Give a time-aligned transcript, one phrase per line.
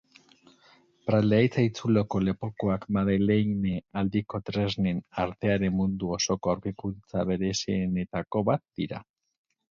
[1.07, 9.03] Praileaitz haitzuloko lepokoak Madeleine aldiko tresnen artearen mundu osoko aurkikuntza berezienetako bat dira.